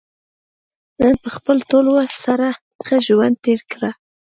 نن 0.99 1.13
په 1.23 1.29
خپل 1.35 1.57
ټول 1.69 1.85
وس 1.95 2.13
سره 2.25 2.49
ښه 2.85 2.97
ژوند 3.07 3.35
تېر 3.45 3.61
کړه. 3.71 3.91